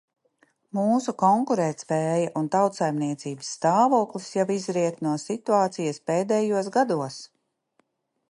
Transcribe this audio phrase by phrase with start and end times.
[0.75, 7.19] Mūsu konkurētspēja un tautsaimniecības stāvoklis jau izriet no situācijas pēdējos gados.